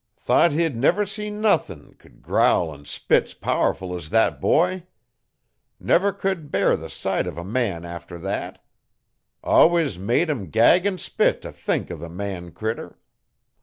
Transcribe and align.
Thought 0.17 0.51
he'd 0.53 0.75
never 0.75 1.05
see 1.05 1.29
nuthin' 1.29 1.93
c'u'd 1.99 2.23
growl 2.23 2.73
'n 2.73 2.85
spits 2.85 3.35
powerful 3.35 3.95
es 3.95 4.09
thet 4.09 4.41
boy. 4.41 4.85
Never 5.79 6.11
c'u'd 6.11 6.49
bear 6.49 6.75
the 6.75 6.89
sight 6.89 7.27
uv 7.27 7.37
a 7.39 7.43
man 7.45 7.85
after 7.85 8.17
thet. 8.17 8.65
Allwus 9.43 9.99
made 9.99 10.27
him 10.31 10.49
gag 10.49 10.87
'n 10.87 10.97
spit 10.97 11.43
t' 11.43 11.51
think 11.51 11.91
o' 11.91 11.97
the 11.97 12.09
man 12.09 12.49
critter. 12.49 12.97